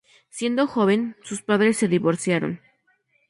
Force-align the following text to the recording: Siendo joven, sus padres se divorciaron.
Siendo 0.29 0.65
joven, 0.65 1.15
sus 1.21 1.43
padres 1.43 1.77
se 1.77 1.87
divorciaron. 1.87 2.59